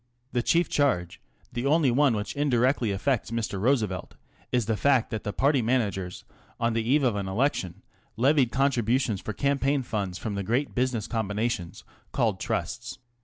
[0.31, 1.21] The chief charge,
[1.53, 3.61] the only one which indirectly affects Mr.
[3.61, 4.15] Roosevelt,
[4.51, 6.23] is the fact that the party managers
[6.59, 7.83] on the eve of an election
[8.17, 11.83] levied contributions for campaign funds from the great business combinations'
[12.13, 12.97] called Trusts.